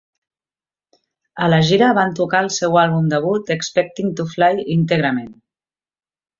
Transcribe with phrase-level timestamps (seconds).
[1.47, 5.33] A la gira van tocar el seu àlbum debut, "Expecting to Fly", íntegrament.